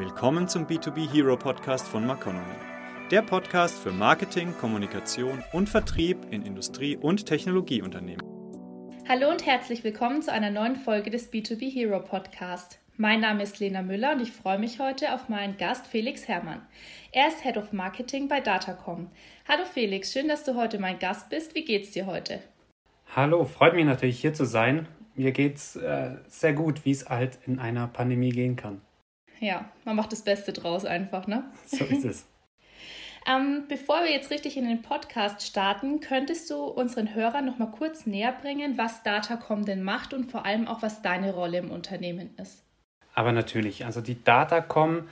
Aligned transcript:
Willkommen 0.00 0.48
zum 0.48 0.66
B2B 0.66 1.12
Hero 1.12 1.36
Podcast 1.36 1.86
von 1.86 2.06
Maconomy. 2.06 2.54
Der 3.10 3.20
Podcast 3.20 3.78
für 3.78 3.92
Marketing, 3.92 4.54
Kommunikation 4.58 5.44
und 5.52 5.68
Vertrieb 5.68 6.16
in 6.30 6.40
Industrie- 6.40 6.96
und 6.96 7.26
Technologieunternehmen. 7.26 8.26
Hallo 9.06 9.28
und 9.28 9.44
herzlich 9.44 9.84
willkommen 9.84 10.22
zu 10.22 10.32
einer 10.32 10.48
neuen 10.48 10.76
Folge 10.76 11.10
des 11.10 11.30
B2B 11.30 11.70
Hero 11.70 12.00
Podcast. 12.00 12.80
Mein 12.96 13.20
Name 13.20 13.42
ist 13.42 13.60
Lena 13.60 13.82
Müller 13.82 14.12
und 14.12 14.22
ich 14.22 14.32
freue 14.32 14.58
mich 14.58 14.80
heute 14.80 15.12
auf 15.12 15.28
meinen 15.28 15.58
Gast 15.58 15.86
Felix 15.86 16.26
Herrmann. 16.26 16.62
Er 17.12 17.28
ist 17.28 17.42
Head 17.42 17.58
of 17.58 17.74
Marketing 17.74 18.26
bei 18.26 18.40
Datacom. 18.40 19.10
Hallo 19.46 19.66
Felix, 19.66 20.14
schön, 20.14 20.28
dass 20.28 20.44
du 20.44 20.54
heute 20.54 20.78
mein 20.78 20.98
Gast 20.98 21.28
bist. 21.28 21.54
Wie 21.54 21.66
geht's 21.66 21.90
dir 21.90 22.06
heute? 22.06 22.40
Hallo, 23.14 23.44
freut 23.44 23.74
mich 23.74 23.84
natürlich 23.84 24.18
hier 24.18 24.32
zu 24.32 24.46
sein. 24.46 24.88
Mir 25.14 25.32
geht's 25.32 25.76
äh, 25.76 26.12
sehr 26.26 26.54
gut, 26.54 26.86
wie 26.86 26.92
es 26.92 27.10
halt 27.10 27.38
in 27.46 27.58
einer 27.58 27.86
Pandemie 27.86 28.30
gehen 28.30 28.56
kann. 28.56 28.80
Ja, 29.40 29.70
man 29.84 29.96
macht 29.96 30.12
das 30.12 30.22
Beste 30.22 30.52
draus 30.52 30.84
einfach, 30.84 31.26
ne? 31.26 31.44
So 31.66 31.84
ist 31.84 32.04
es. 32.04 32.26
ähm, 33.26 33.64
bevor 33.68 34.02
wir 34.04 34.12
jetzt 34.12 34.30
richtig 34.30 34.56
in 34.56 34.68
den 34.68 34.82
Podcast 34.82 35.46
starten, 35.46 36.00
könntest 36.00 36.50
du 36.50 36.62
unseren 36.64 37.14
Hörern 37.14 37.46
noch 37.46 37.58
mal 37.58 37.70
kurz 37.70 38.06
näher 38.06 38.32
bringen, 38.32 38.76
was 38.76 39.02
Datacom 39.02 39.64
denn 39.64 39.82
macht 39.82 40.12
und 40.14 40.30
vor 40.30 40.44
allem 40.44 40.68
auch, 40.68 40.82
was 40.82 41.02
deine 41.02 41.32
Rolle 41.32 41.58
im 41.58 41.70
Unternehmen 41.70 42.30
ist? 42.36 42.62
Aber 43.14 43.32
natürlich, 43.32 43.86
also 43.86 44.00
die 44.00 44.22
Datacom 44.22 45.08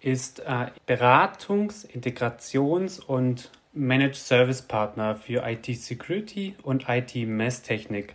ist 0.00 0.40
äh, 0.40 0.66
Beratungs-, 0.86 1.86
Integrations- 1.86 3.00
und 3.00 3.50
Managed 3.72 4.16
Service 4.16 4.62
Partner 4.62 5.16
für 5.16 5.44
IT 5.46 5.66
Security 5.66 6.54
und 6.62 6.88
IT 6.88 7.14
Messtechnik. 7.14 8.14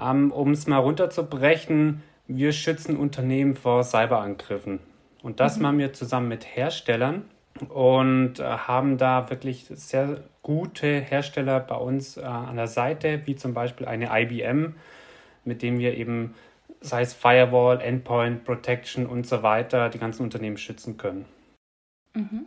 Ähm, 0.00 0.32
um 0.32 0.52
es 0.52 0.66
mal 0.66 0.78
runterzubrechen, 0.78 2.02
wir 2.26 2.52
schützen 2.52 2.96
Unternehmen 2.96 3.54
vor 3.54 3.84
Cyberangriffen. 3.84 4.80
Und 5.22 5.40
das 5.40 5.56
mhm. 5.56 5.62
machen 5.62 5.78
wir 5.78 5.92
zusammen 5.92 6.28
mit 6.28 6.44
Herstellern 6.44 7.24
und 7.68 8.38
äh, 8.38 8.44
haben 8.44 8.98
da 8.98 9.30
wirklich 9.30 9.66
sehr 9.68 10.22
gute 10.42 11.00
Hersteller 11.00 11.60
bei 11.60 11.76
uns 11.76 12.16
äh, 12.16 12.22
an 12.22 12.56
der 12.56 12.68
Seite, 12.68 13.22
wie 13.26 13.36
zum 13.36 13.54
Beispiel 13.54 13.86
eine 13.86 14.08
IBM, 14.12 14.74
mit 15.44 15.62
dem 15.62 15.78
wir 15.78 15.96
eben, 15.96 16.34
sei 16.80 17.02
es 17.02 17.14
Firewall, 17.14 17.80
Endpoint, 17.80 18.44
Protection 18.44 19.06
und 19.06 19.26
so 19.26 19.42
weiter, 19.42 19.88
die 19.88 19.98
ganzen 19.98 20.22
Unternehmen 20.22 20.56
schützen 20.56 20.96
können. 20.96 21.24
Mhm. 22.14 22.46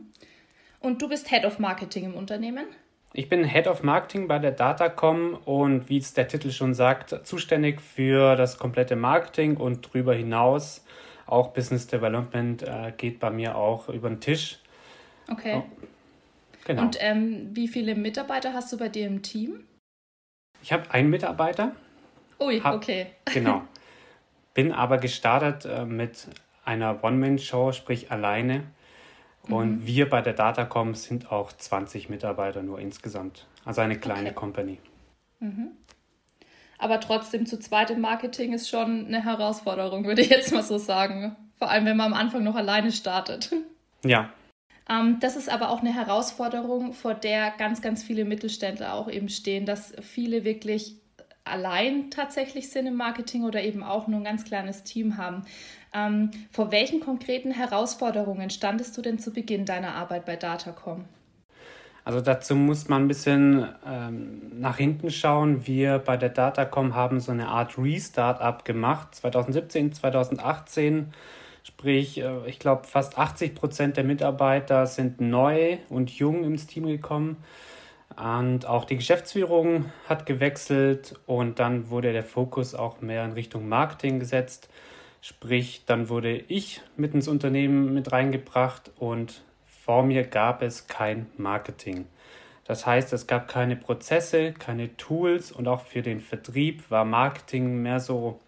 Und 0.79 1.01
du 1.01 1.09
bist 1.09 1.29
Head 1.29 1.45
of 1.45 1.59
Marketing 1.59 2.05
im 2.05 2.15
Unternehmen? 2.15 2.65
Ich 3.13 3.27
bin 3.27 3.43
Head 3.43 3.67
of 3.67 3.83
Marketing 3.83 4.27
bei 4.27 4.39
der 4.39 4.51
Datacom 4.51 5.35
und 5.45 5.89
wie 5.89 5.97
es 5.97 6.13
der 6.13 6.29
Titel 6.29 6.49
schon 6.51 6.73
sagt, 6.73 7.27
zuständig 7.27 7.81
für 7.81 8.37
das 8.37 8.57
komplette 8.57 8.95
Marketing 8.95 9.57
und 9.57 9.85
darüber 9.85 10.15
hinaus 10.15 10.85
auch 11.31 11.53
Business 11.53 11.87
Development 11.87 12.63
äh, 12.63 12.93
geht 12.95 13.19
bei 13.19 13.29
mir 13.29 13.55
auch 13.55 13.89
über 13.89 14.09
den 14.09 14.19
Tisch. 14.19 14.59
Okay. 15.29 15.63
Oh, 15.63 15.85
genau. 16.65 16.81
Und 16.83 16.97
ähm, 16.99 17.49
wie 17.53 17.67
viele 17.67 17.95
Mitarbeiter 17.95 18.53
hast 18.53 18.71
du 18.73 18.77
bei 18.77 18.89
dir 18.89 19.07
im 19.07 19.21
Team? 19.21 19.65
Ich 20.61 20.71
habe 20.71 20.91
einen 20.91 21.09
Mitarbeiter. 21.09 21.75
Ui, 22.39 22.59
hab, 22.59 22.75
okay. 22.75 23.07
Genau. 23.33 23.63
Bin 24.53 24.71
aber 24.71 24.97
gestartet 24.97 25.65
äh, 25.65 25.85
mit 25.85 26.27
einer 26.65 27.03
One-Man-Show, 27.03 27.71
sprich 27.71 28.11
alleine 28.11 28.63
und 29.43 29.81
mhm. 29.81 29.85
wir 29.87 30.09
bei 30.09 30.21
der 30.21 30.33
Datacom 30.33 30.93
sind 30.95 31.31
auch 31.31 31.51
20 31.51 32.09
Mitarbeiter 32.09 32.61
nur 32.61 32.79
insgesamt. 32.79 33.47
Also 33.65 33.81
eine 33.81 33.97
kleine 33.97 34.29
okay. 34.29 34.35
Company. 34.35 34.77
Mhm. 35.39 35.71
Aber 36.81 36.99
trotzdem 36.99 37.45
zu 37.45 37.59
zweit 37.59 37.91
im 37.91 38.01
Marketing 38.01 38.53
ist 38.53 38.67
schon 38.67 39.05
eine 39.05 39.23
Herausforderung, 39.23 40.03
würde 40.03 40.23
ich 40.23 40.29
jetzt 40.29 40.51
mal 40.51 40.63
so 40.63 40.79
sagen. 40.79 41.35
Vor 41.59 41.69
allem, 41.69 41.85
wenn 41.85 41.95
man 41.95 42.11
am 42.11 42.19
Anfang 42.19 42.43
noch 42.43 42.55
alleine 42.55 42.91
startet. 42.91 43.51
Ja. 44.03 44.31
Ähm, 44.89 45.17
das 45.19 45.35
ist 45.35 45.47
aber 45.47 45.69
auch 45.69 45.81
eine 45.81 45.93
Herausforderung, 45.93 46.93
vor 46.93 47.13
der 47.13 47.51
ganz, 47.51 47.83
ganz 47.83 48.01
viele 48.01 48.25
Mittelständler 48.25 48.95
auch 48.95 49.11
eben 49.11 49.29
stehen, 49.29 49.67
dass 49.67 49.93
viele 50.01 50.43
wirklich 50.43 50.95
allein 51.43 52.09
tatsächlich 52.09 52.71
sind 52.71 52.87
im 52.87 52.95
Marketing 52.95 53.43
oder 53.43 53.61
eben 53.61 53.83
auch 53.83 54.07
nur 54.07 54.19
ein 54.19 54.23
ganz 54.23 54.43
kleines 54.43 54.83
Team 54.83 55.17
haben. 55.17 55.43
Ähm, 55.93 56.31
vor 56.51 56.71
welchen 56.71 56.99
konkreten 56.99 57.51
Herausforderungen 57.51 58.49
standest 58.49 58.97
du 58.97 59.03
denn 59.03 59.19
zu 59.19 59.31
Beginn 59.31 59.65
deiner 59.65 59.93
Arbeit 59.93 60.25
bei 60.25 60.35
Datacom? 60.35 61.05
Also 62.03 62.19
dazu 62.19 62.55
muss 62.55 62.87
man 62.87 63.03
ein 63.03 63.07
bisschen 63.07 63.67
ähm, 63.85 64.59
nach 64.59 64.77
hinten 64.77 65.11
schauen. 65.11 65.67
Wir 65.67 65.99
bei 65.99 66.17
der 66.17 66.29
Datacom 66.29 66.95
haben 66.95 67.19
so 67.19 67.31
eine 67.31 67.47
Art 67.47 67.77
Restart-up 67.77 68.65
gemacht, 68.65 69.13
2017, 69.15 69.93
2018. 69.93 71.13
Sprich, 71.63 72.19
äh, 72.19 72.47
ich 72.47 72.57
glaube, 72.57 72.87
fast 72.87 73.19
80 73.19 73.53
Prozent 73.53 73.97
der 73.97 74.03
Mitarbeiter 74.03 74.87
sind 74.87 75.21
neu 75.21 75.77
und 75.89 76.09
jung 76.09 76.43
ins 76.43 76.65
Team 76.65 76.87
gekommen. 76.87 77.37
Und 78.17 78.65
auch 78.65 78.85
die 78.85 78.97
Geschäftsführung 78.97 79.85
hat 80.07 80.25
gewechselt 80.25 81.19
und 81.27 81.59
dann 81.59 81.89
wurde 81.89 82.11
der 82.11 82.23
Fokus 82.23 82.75
auch 82.75 83.01
mehr 83.01 83.23
in 83.23 83.31
Richtung 83.33 83.69
Marketing 83.69 84.19
gesetzt. 84.19 84.69
Sprich, 85.21 85.83
dann 85.85 86.09
wurde 86.09 86.35
ich 86.35 86.81
mit 86.97 87.13
ins 87.13 87.27
Unternehmen 87.27 87.93
mit 87.93 88.11
reingebracht 88.11 88.91
und 88.97 89.43
vor 89.83 90.03
mir 90.03 90.23
gab 90.23 90.61
es 90.61 90.87
kein 90.87 91.27
Marketing. 91.37 92.05
Das 92.65 92.85
heißt, 92.85 93.11
es 93.13 93.27
gab 93.27 93.47
keine 93.47 93.75
Prozesse, 93.75 94.53
keine 94.53 94.95
Tools 94.95 95.51
und 95.51 95.67
auch 95.67 95.81
für 95.81 96.01
den 96.01 96.21
Vertrieb 96.21 96.89
war 96.89 97.03
Marketing 97.03 97.81
mehr 97.81 97.99
so 97.99 98.39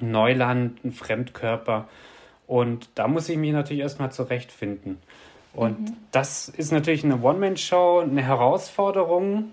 Neuland, 0.00 0.84
ein 0.84 0.92
Fremdkörper. 0.92 1.88
Und 2.46 2.90
da 2.94 3.08
muss 3.08 3.28
ich 3.28 3.38
mich 3.38 3.52
natürlich 3.52 3.82
erstmal 3.82 4.12
zurechtfinden. 4.12 4.98
Und 5.54 5.80
mhm. 5.80 5.96
das 6.12 6.48
ist 6.50 6.70
natürlich 6.70 7.02
eine 7.02 7.22
One-Man-Show, 7.22 8.00
eine 8.00 8.22
Herausforderung, 8.22 9.52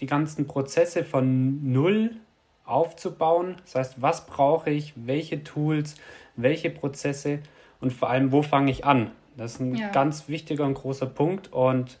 die 0.00 0.06
ganzen 0.06 0.48
Prozesse 0.48 1.04
von 1.04 1.72
Null 1.72 2.16
aufzubauen. 2.64 3.56
Das 3.64 3.76
heißt, 3.76 4.02
was 4.02 4.26
brauche 4.26 4.70
ich, 4.70 4.92
welche 4.96 5.44
Tools, 5.44 5.94
welche 6.34 6.70
Prozesse 6.70 7.38
und 7.80 7.92
vor 7.92 8.10
allem, 8.10 8.32
wo 8.32 8.42
fange 8.42 8.72
ich 8.72 8.84
an? 8.84 9.12
Das 9.36 9.54
ist 9.54 9.60
ein 9.60 9.74
ja. 9.74 9.90
ganz 9.90 10.28
wichtiger 10.28 10.64
und 10.64 10.74
großer 10.74 11.06
Punkt 11.06 11.52
und 11.52 11.98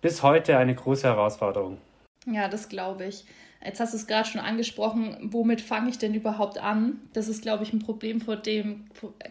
bis 0.00 0.22
heute 0.22 0.56
eine 0.56 0.74
große 0.74 1.06
Herausforderung. 1.06 1.78
Ja, 2.26 2.48
das 2.48 2.68
glaube 2.68 3.06
ich. 3.06 3.24
Jetzt 3.64 3.78
hast 3.78 3.92
du 3.92 3.96
es 3.96 4.08
gerade 4.08 4.28
schon 4.28 4.40
angesprochen, 4.40 5.16
womit 5.22 5.60
fange 5.60 5.88
ich 5.90 5.98
denn 5.98 6.14
überhaupt 6.14 6.58
an? 6.58 7.00
Das 7.12 7.28
ist, 7.28 7.42
glaube 7.42 7.62
ich, 7.62 7.72
ein 7.72 7.78
Problem, 7.78 8.20
vor 8.20 8.36
dem 8.36 8.86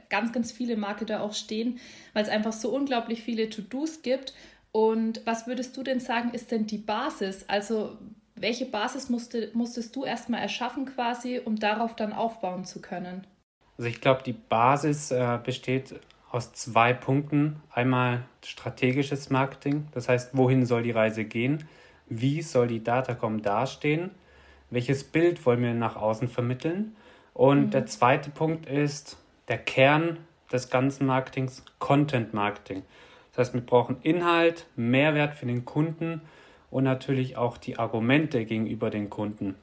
ganz, 0.09 0.31
ganz 0.31 0.53
viele 0.53 0.77
Marketer 0.77 1.21
auch 1.21 1.33
stehen, 1.33 1.79
weil 2.13 2.23
es 2.23 2.29
einfach 2.29 2.53
so 2.53 2.73
unglaublich 2.73 3.21
viele 3.21 3.49
To-Dos 3.49 4.01
gibt. 4.01 4.33
Und 4.71 5.21
was 5.25 5.47
würdest 5.47 5.75
du 5.75 5.83
denn 5.83 5.99
sagen, 5.99 6.31
ist 6.31 6.51
denn 6.51 6.65
die 6.65 6.77
Basis? 6.77 7.43
Also 7.49 7.97
welche 8.35 8.65
Basis 8.65 9.09
musste, 9.09 9.51
musstest 9.53 9.95
du 9.97 10.05
erstmal 10.05 10.41
erschaffen 10.41 10.85
quasi, 10.85 11.41
um 11.43 11.57
darauf 11.57 11.95
dann 11.97 12.13
aufbauen 12.13 12.63
zu 12.63 12.81
können? 12.81 13.27
Also 13.77 13.89
ich 13.89 13.99
glaube, 13.99 14.23
die 14.23 14.33
Basis 14.33 15.11
äh, 15.11 15.39
besteht 15.43 15.99
aus 16.31 16.53
zwei 16.53 16.93
Punkten. 16.93 17.61
Einmal 17.71 18.23
strategisches 18.43 19.29
Marketing, 19.29 19.87
das 19.91 20.09
heißt, 20.09 20.35
wohin 20.37 20.65
soll 20.65 20.83
die 20.83 20.91
Reise 20.91 21.25
gehen? 21.25 21.67
Wie 22.07 22.41
soll 22.41 22.67
die 22.67 22.83
Datacom 22.83 23.41
dastehen? 23.41 24.11
welches 24.71 25.03
Bild 25.03 25.45
wollen 25.45 25.61
wir 25.61 25.73
nach 25.75 25.95
außen 25.95 26.27
vermitteln. 26.27 26.95
Und 27.33 27.67
mhm. 27.67 27.71
der 27.71 27.85
zweite 27.85 28.31
Punkt 28.31 28.65
ist 28.65 29.17
der 29.47 29.59
Kern 29.59 30.17
des 30.51 30.69
ganzen 30.69 31.05
Marketings, 31.05 31.63
Content 31.77 32.33
Marketing. 32.33 32.81
Das 33.31 33.47
heißt, 33.47 33.53
wir 33.53 33.61
brauchen 33.61 33.97
Inhalt, 34.01 34.65
Mehrwert 34.75 35.35
für 35.35 35.45
den 35.45 35.63
Kunden 35.63 36.21
und 36.71 36.83
natürlich 36.83 37.37
auch 37.37 37.57
die 37.57 37.77
Argumente 37.77 38.43
gegenüber 38.45 38.89
den 38.89 39.09
Kunden. 39.09 39.55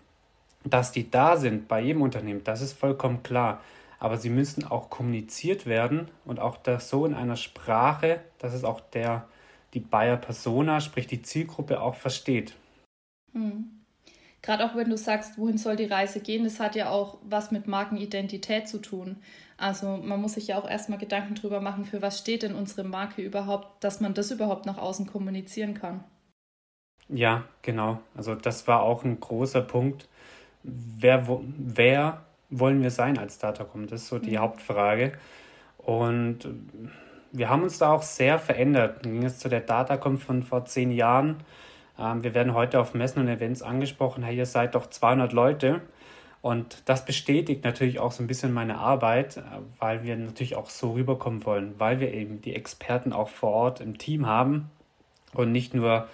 Dass 0.64 0.92
die 0.92 1.10
da 1.10 1.36
sind 1.36 1.68
bei 1.68 1.80
jedem 1.80 2.02
Unternehmen, 2.02 2.44
das 2.44 2.60
ist 2.60 2.78
vollkommen 2.78 3.22
klar. 3.22 3.60
Aber 3.98 4.16
sie 4.16 4.30
müssen 4.30 4.64
auch 4.64 4.90
kommuniziert 4.90 5.66
werden 5.66 6.08
und 6.24 6.38
auch 6.38 6.56
das 6.56 6.88
so 6.88 7.04
in 7.04 7.14
einer 7.14 7.36
Sprache, 7.36 8.20
dass 8.38 8.54
es 8.54 8.64
auch 8.64 8.80
der, 8.80 9.26
die 9.74 9.80
Buyer 9.80 10.16
Persona, 10.16 10.80
sprich 10.80 11.06
die 11.06 11.22
Zielgruppe 11.22 11.80
auch 11.80 11.94
versteht. 11.94 12.54
Mhm 13.32 13.78
gerade 14.42 14.64
auch 14.64 14.76
wenn 14.76 14.90
du 14.90 14.96
sagst, 14.96 15.38
wohin 15.38 15.58
soll 15.58 15.76
die 15.76 15.84
Reise 15.84 16.20
gehen, 16.20 16.44
das 16.44 16.60
hat 16.60 16.76
ja 16.76 16.90
auch 16.90 17.18
was 17.22 17.50
mit 17.50 17.66
Markenidentität 17.66 18.68
zu 18.68 18.78
tun. 18.78 19.16
Also 19.56 19.96
man 19.96 20.20
muss 20.20 20.34
sich 20.34 20.48
ja 20.48 20.58
auch 20.58 20.68
erstmal 20.68 20.98
Gedanken 20.98 21.34
drüber 21.34 21.60
machen, 21.60 21.84
für 21.84 22.02
was 22.02 22.18
steht 22.18 22.42
denn 22.42 22.54
unsere 22.54 22.84
Marke 22.84 23.22
überhaupt, 23.22 23.82
dass 23.82 24.00
man 24.00 24.14
das 24.14 24.30
überhaupt 24.30 24.66
nach 24.66 24.78
außen 24.78 25.06
kommunizieren 25.06 25.74
kann. 25.74 26.04
Ja, 27.08 27.44
genau. 27.62 28.00
Also 28.14 28.34
das 28.34 28.68
war 28.68 28.82
auch 28.82 29.04
ein 29.04 29.18
großer 29.18 29.62
Punkt. 29.62 30.08
Wer, 30.62 31.26
wer 31.26 32.24
wollen 32.50 32.82
wir 32.82 32.90
sein 32.90 33.18
als 33.18 33.38
Datacom? 33.38 33.86
Das 33.86 34.02
ist 34.02 34.08
so 34.08 34.18
die 34.18 34.36
mhm. 34.36 34.40
Hauptfrage. 34.40 35.12
Und 35.78 36.48
wir 37.32 37.48
haben 37.48 37.62
uns 37.62 37.78
da 37.78 37.92
auch 37.92 38.02
sehr 38.02 38.38
verändert. 38.38 39.04
Dann 39.04 39.12
ging 39.12 39.24
es 39.24 39.38
zu 39.38 39.48
der 39.48 39.60
Datacom 39.60 40.18
von 40.18 40.42
vor 40.42 40.64
zehn 40.64 40.90
Jahren. 40.90 41.36
Ähm, 41.98 42.22
wir 42.22 42.34
werden 42.34 42.54
heute 42.54 42.80
auf 42.80 42.94
Messen 42.94 43.20
und 43.20 43.28
Events 43.28 43.62
angesprochen, 43.62 44.22
hey, 44.22 44.36
ihr 44.36 44.46
seid 44.46 44.74
doch 44.74 44.86
200 44.86 45.32
Leute. 45.32 45.80
Und 46.40 46.82
das 46.88 47.04
bestätigt 47.04 47.64
natürlich 47.64 47.98
auch 47.98 48.12
so 48.12 48.22
ein 48.22 48.28
bisschen 48.28 48.52
meine 48.52 48.78
Arbeit, 48.78 49.42
weil 49.80 50.04
wir 50.04 50.16
natürlich 50.16 50.54
auch 50.54 50.70
so 50.70 50.92
rüberkommen 50.92 51.44
wollen, 51.44 51.74
weil 51.78 51.98
wir 51.98 52.14
eben 52.14 52.40
die 52.40 52.54
Experten 52.54 53.12
auch 53.12 53.28
vor 53.28 53.50
Ort 53.50 53.80
im 53.80 53.98
Team 53.98 54.26
haben 54.26 54.70
und 55.34 55.50
nicht 55.50 55.74
nur 55.74 56.06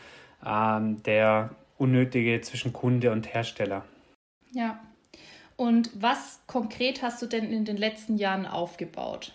ähm, 0.44 1.02
der 1.02 1.50
unnötige 1.76 2.40
zwischen 2.40 2.72
Kunde 2.72 3.12
und 3.12 3.34
Hersteller. 3.34 3.84
Ja. 4.52 4.80
Und 5.56 5.90
was 5.94 6.40
konkret 6.46 7.02
hast 7.02 7.22
du 7.22 7.26
denn 7.26 7.50
in 7.52 7.64
den 7.64 7.76
letzten 7.76 8.16
Jahren 8.16 8.46
aufgebaut? 8.46 9.32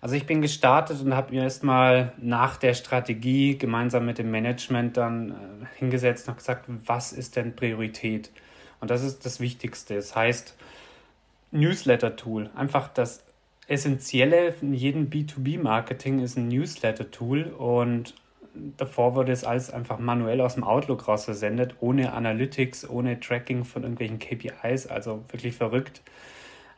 Also 0.00 0.16
ich 0.16 0.26
bin 0.26 0.42
gestartet 0.42 1.00
und 1.00 1.14
habe 1.14 1.32
mir 1.32 1.44
erstmal 1.44 2.12
nach 2.18 2.58
der 2.58 2.74
Strategie 2.74 3.56
gemeinsam 3.56 4.04
mit 4.04 4.18
dem 4.18 4.30
Management 4.30 4.98
dann 4.98 5.30
äh, 5.30 5.34
hingesetzt 5.78 6.28
und 6.28 6.36
gesagt, 6.36 6.66
was 6.84 7.12
ist 7.12 7.36
denn 7.36 7.56
Priorität? 7.56 8.30
Und 8.80 8.90
das 8.90 9.02
ist 9.02 9.24
das 9.24 9.40
Wichtigste. 9.40 9.94
Das 9.94 10.14
heißt, 10.14 10.56
Newsletter-Tool. 11.52 12.50
Einfach 12.54 12.88
das 12.88 13.24
Essentielle 13.66 14.54
in 14.60 14.74
jedem 14.74 15.08
B2B-Marketing 15.08 16.20
ist 16.20 16.36
ein 16.36 16.48
Newsletter-Tool 16.48 17.44
und 17.44 18.14
davor 18.76 19.14
wurde 19.14 19.32
es 19.32 19.44
alles 19.44 19.70
einfach 19.70 19.98
manuell 19.98 20.40
aus 20.40 20.54
dem 20.54 20.64
Outlook 20.64 21.08
raus 21.08 21.24
versendet, 21.24 21.76
ohne 21.80 22.12
Analytics, 22.12 22.88
ohne 22.88 23.20
Tracking 23.20 23.64
von 23.64 23.82
irgendwelchen 23.82 24.18
KPIs, 24.18 24.86
also 24.86 25.24
wirklich 25.28 25.56
verrückt. 25.56 26.02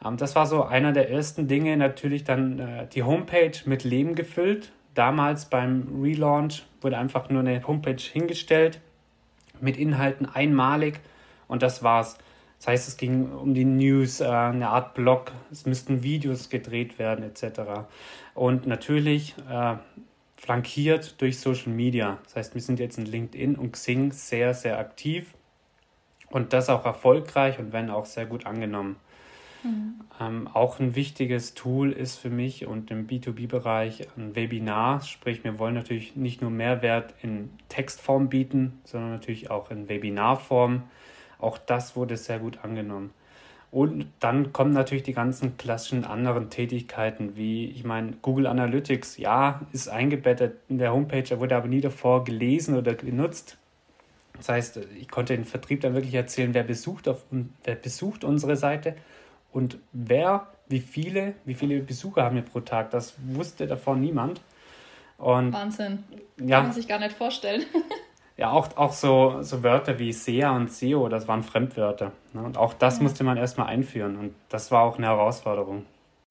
Ähm, 0.05 0.17
das 0.17 0.35
war 0.35 0.47
so 0.47 0.65
einer 0.65 0.93
der 0.93 1.11
ersten 1.11 1.49
Dinge, 1.49 1.77
natürlich 1.77 2.25
dann 2.25 2.59
äh, 2.59 2.87
die 2.89 3.03
Homepage 3.03 3.53
mit 3.65 3.85
Leben 3.85 4.15
gefüllt. 4.15 4.73
Damals 4.95 5.47
beim 5.47 6.01
Relaunch 6.03 6.65
wurde 6.81 6.99
einfach 6.99 7.29
nur 7.29 7.41
eine 7.41 7.67
Homepage 7.67 7.97
hingestellt 8.01 8.81
mit 9.61 9.77
Inhalten 9.77 10.27
einmalig 10.27 11.01
und 11.49 11.63
das 11.63 11.83
war's. 11.83 12.19
Das 12.59 12.69
heißt, 12.69 12.89
es 12.89 12.97
ging 12.97 13.31
um 13.33 13.53
die 13.53 13.67
News, 13.67 14.21
äh, 14.21 14.27
eine 14.27 14.69
Art 14.69 14.95
Blog, 14.95 15.33
es 15.51 15.67
müssten 15.67 16.03
Videos 16.03 16.49
gedreht 16.49 16.99
werden 16.99 17.25
etc. 17.25 17.61
Und 18.35 18.67
natürlich 18.67 19.35
äh, 19.51 19.77
flankiert 20.37 21.21
durch 21.21 21.41
Social 21.41 21.73
Media. 21.73 22.19
Das 22.25 22.37
heißt, 22.37 22.55
wir 22.55 22.63
sind 22.63 22.79
jetzt 22.79 22.99
in 22.99 23.07
LinkedIn 23.07 23.57
und 23.57 23.73
Xing 23.73 24.13
sehr, 24.13 24.55
sehr 24.55 24.79
aktiv 24.79 25.35
und 26.31 26.53
das 26.53 26.69
auch 26.69 26.85
erfolgreich 26.85 27.59
und 27.59 27.73
werden 27.73 27.91
auch 27.91 28.07
sehr 28.07 28.27
gut 28.27 28.47
angenommen. 28.47 28.97
Mhm. 29.63 30.01
Ähm, 30.21 30.49
auch 30.53 30.79
ein 30.79 30.95
wichtiges 30.95 31.55
Tool 31.55 31.93
ist 31.93 32.19
für 32.19 32.31
mich 32.31 32.67
und 32.67 32.91
im 32.91 33.07
B2B-Bereich 33.07 34.09
ein 34.17 34.37
Webinar. 34.37 35.03
Sprich, 35.03 35.45
wir 35.45 35.59
wollen 35.59 35.75
natürlich 35.75 36.17
nicht 36.17 36.41
nur 36.43 36.51
Mehrwert 36.51 37.15
in 37.23 37.51
Textform 37.69 38.29
bieten, 38.29 38.81
sondern 38.85 39.11
natürlich 39.11 39.51
auch 39.51 39.71
in 39.71 39.89
Webinarform. 39.89 40.85
Auch 41.39 41.59
das 41.59 41.97
wurde 41.97 42.17
sehr 42.17 42.39
gut 42.39 42.59
angenommen. 42.63 43.11
Und 43.71 44.07
dann 44.21 44.53
kommen 44.53 44.73
natürlich 44.73 45.03
die 45.03 45.13
ganzen 45.13 45.57
klassischen 45.57 46.05
anderen 46.05 46.51
Tätigkeiten, 46.51 47.37
wie 47.37 47.67
ich 47.67 47.85
meine, 47.85 48.13
Google 48.23 48.47
Analytics, 48.47 49.19
ja, 49.19 49.61
ist 49.73 49.89
eingebettet 49.89 50.57
in 50.69 50.79
der 50.79 50.93
Homepage, 50.93 51.39
wurde 51.41 51.57
aber 51.57 51.69
nie 51.69 51.81
davor 51.81 52.25
gelesen 52.25 52.77
oder 52.77 52.95
genutzt. 52.95 53.59
Das 54.37 54.49
heißt, 54.49 54.81
ich 54.99 55.09
konnte 55.09 55.35
den 55.35 55.45
Vertrieb 55.45 55.81
dann 55.81 55.95
wirklich 55.95 56.15
erzählen, 56.15 56.55
wer 56.55 56.63
besucht, 56.63 57.09
auf, 57.09 57.25
wer 57.65 57.75
besucht 57.75 58.25
unsere 58.25 58.57
Seite 58.57 58.95
und 59.53 59.79
wer, 59.93 60.47
wie 60.69 60.81
viele, 60.81 61.35
wie 61.45 61.55
viele 61.55 61.81
Besucher 61.81 62.23
haben 62.23 62.37
wir 62.37 62.43
pro 62.43 62.61
Tag. 62.61 62.91
Das 62.91 63.15
wusste 63.27 63.67
davor 63.67 63.97
niemand. 63.97 64.41
Und, 65.19 65.53
Wahnsinn. 65.53 66.05
Ja, 66.39 66.59
Kann 66.59 66.67
man 66.67 66.75
sich 66.75 66.89
gar 66.89 66.99
nicht 66.99 67.17
vorstellen. 67.17 67.65
ja, 68.37 68.51
auch, 68.51 68.77
auch 68.77 68.93
so, 68.93 69.43
so 69.43 69.63
Wörter 69.63 69.99
wie 69.99 70.13
SEA 70.13 70.55
und 70.55 70.71
SEO, 70.71 71.09
das 71.09 71.27
waren 71.27 71.43
Fremdwörter. 71.43 72.13
Ne? 72.35 72.43
Und 72.43 72.59
auch 72.59 72.75
das 72.75 72.99
ja. 72.99 73.03
musste 73.03 73.25
man 73.25 73.37
erstmal 73.37 73.69
einführen. 73.69 74.17
Und 74.17 74.35
das 74.51 74.71
war 74.71 74.83
auch 74.83 74.99
eine 74.99 75.07
Herausforderung. 75.07 75.87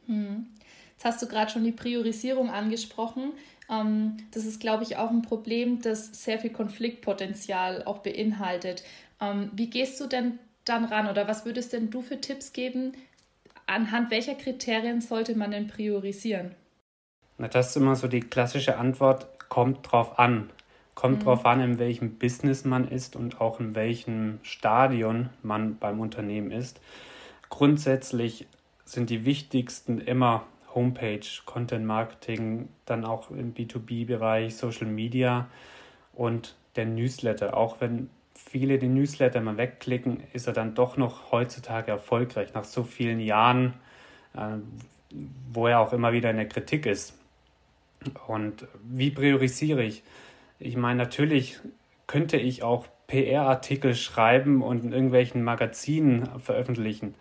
Hm. 0.05 0.45
Jetzt 0.91 1.05
hast 1.05 1.21
du 1.21 1.27
gerade 1.27 1.51
schon 1.51 1.63
die 1.63 1.71
Priorisierung 1.71 2.49
angesprochen. 2.51 3.33
Ähm, 3.69 4.17
das 4.31 4.45
ist, 4.45 4.59
glaube 4.59 4.83
ich, 4.83 4.97
auch 4.97 5.09
ein 5.09 5.23
Problem, 5.23 5.81
das 5.81 6.23
sehr 6.23 6.39
viel 6.39 6.51
Konfliktpotenzial 6.51 7.83
auch 7.85 7.99
beinhaltet. 7.99 8.83
Ähm, 9.19 9.49
wie 9.53 9.69
gehst 9.69 9.99
du 9.99 10.07
denn 10.07 10.39
dann 10.63 10.85
ran 10.85 11.09
oder 11.09 11.27
was 11.27 11.45
würdest 11.45 11.73
denn 11.73 11.89
du 11.89 12.01
für 12.01 12.21
Tipps 12.21 12.53
geben? 12.53 12.93
Anhand 13.65 14.11
welcher 14.11 14.35
Kriterien 14.35 15.01
sollte 15.01 15.35
man 15.35 15.51
denn 15.51 15.67
priorisieren? 15.67 16.51
Na, 17.37 17.47
das 17.47 17.69
ist 17.69 17.77
immer 17.77 17.95
so 17.95 18.07
die 18.07 18.21
klassische 18.21 18.77
Antwort, 18.77 19.49
kommt 19.49 19.91
drauf 19.91 20.19
an. 20.19 20.49
Kommt 20.95 21.19
mhm. 21.19 21.23
drauf 21.23 21.45
an, 21.45 21.61
in 21.61 21.77
welchem 21.77 22.17
Business 22.17 22.65
man 22.65 22.87
ist 22.87 23.15
und 23.15 23.41
auch 23.41 23.59
in 23.59 23.75
welchem 23.75 24.39
Stadion 24.41 25.29
man 25.43 25.77
beim 25.77 25.99
Unternehmen 25.99 26.51
ist. 26.51 26.81
Grundsätzlich 27.49 28.47
sind 28.85 29.09
die 29.09 29.25
wichtigsten 29.25 29.99
immer 29.99 30.45
Homepage, 30.73 31.21
Content 31.45 31.85
Marketing, 31.85 32.69
dann 32.85 33.05
auch 33.05 33.31
im 33.31 33.53
B2B-Bereich, 33.53 34.55
Social 34.55 34.87
Media 34.87 35.47
und 36.13 36.55
der 36.75 36.85
Newsletter. 36.85 37.55
Auch 37.55 37.79
wenn 37.79 38.09
viele 38.33 38.77
den 38.77 38.93
Newsletter 38.93 39.41
mal 39.41 39.57
wegklicken, 39.57 40.23
ist 40.33 40.47
er 40.47 40.53
dann 40.53 40.75
doch 40.75 40.97
noch 40.97 41.31
heutzutage 41.31 41.91
erfolgreich, 41.91 42.53
nach 42.53 42.65
so 42.65 42.83
vielen 42.83 43.19
Jahren, 43.19 43.73
äh, 44.35 44.57
wo 45.51 45.67
er 45.67 45.79
auch 45.79 45.93
immer 45.93 46.11
wieder 46.11 46.29
in 46.29 46.37
der 46.37 46.49
Kritik 46.49 46.85
ist. 46.85 47.17
Und 48.27 48.67
wie 48.83 49.11
priorisiere 49.11 49.83
ich? 49.83 50.03
Ich 50.59 50.77
meine, 50.77 50.97
natürlich 50.97 51.59
könnte 52.07 52.37
ich 52.37 52.63
auch 52.63 52.87
PR-Artikel 53.07 53.95
schreiben 53.95 54.61
und 54.61 54.83
in 54.83 54.93
irgendwelchen 54.93 55.43
Magazinen 55.43 56.39
veröffentlichen. 56.39 57.15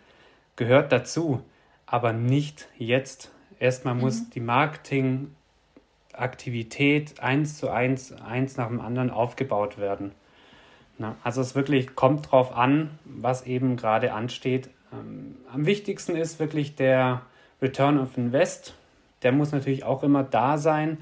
Gehört 0.56 0.92
dazu, 0.92 1.42
aber 1.86 2.12
nicht 2.12 2.68
jetzt. 2.78 3.30
Erstmal 3.58 3.94
mhm. 3.94 4.00
muss 4.00 4.30
die 4.30 4.38
Marketingaktivität 4.40 7.20
eins 7.20 7.58
zu 7.58 7.70
eins, 7.70 8.12
eins 8.12 8.56
nach 8.56 8.68
dem 8.68 8.80
anderen 8.80 9.10
aufgebaut 9.10 9.78
werden. 9.78 10.12
Na, 10.98 11.16
also 11.24 11.40
es 11.40 11.56
wirklich 11.56 11.96
kommt 11.96 12.30
drauf 12.30 12.56
an, 12.56 12.90
was 13.04 13.46
eben 13.46 13.76
gerade 13.76 14.12
ansteht. 14.12 14.70
Ähm, 14.92 15.34
am 15.52 15.66
wichtigsten 15.66 16.14
ist 16.14 16.38
wirklich 16.38 16.76
der 16.76 17.22
Return 17.60 17.98
of 17.98 18.16
Invest. 18.16 18.74
Der 19.22 19.32
muss 19.32 19.50
natürlich 19.52 19.84
auch 19.84 20.04
immer 20.04 20.22
da 20.22 20.56
sein. 20.56 20.98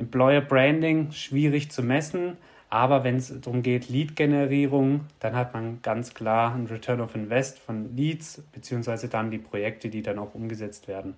Employer 0.00 0.40
Branding 0.40 1.12
schwierig 1.12 1.70
zu 1.70 1.82
messen, 1.82 2.38
aber 2.70 3.04
wenn 3.04 3.16
es 3.16 3.38
darum 3.40 3.62
geht, 3.62 3.88
Lead-Generierung, 3.88 5.00
dann 5.18 5.34
hat 5.34 5.52
man 5.52 5.82
ganz 5.82 6.14
klar 6.14 6.54
einen 6.54 6.66
Return 6.68 7.00
of 7.00 7.14
Invest 7.14 7.58
von 7.58 7.94
Leads, 7.96 8.42
beziehungsweise 8.52 9.08
dann 9.08 9.30
die 9.30 9.38
Projekte, 9.38 9.90
die 9.90 10.02
dann 10.02 10.18
auch 10.18 10.34
umgesetzt 10.34 10.88
werden. 10.88 11.14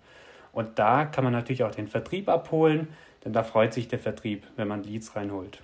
Und 0.53 0.79
da 0.79 1.05
kann 1.05 1.25
man 1.25 1.33
natürlich 1.33 1.63
auch 1.63 1.75
den 1.75 1.89
Vertrieb 1.89 2.29
abholen, 2.29 2.89
denn 3.25 3.33
da 3.33 3.43
freut 3.43 3.73
sich 3.73 3.89
der 3.89 3.99
Vertrieb, 3.99 4.45
wenn 4.57 4.69
man 4.69 4.83
Leads 4.83 5.15
reinholt. 5.15 5.61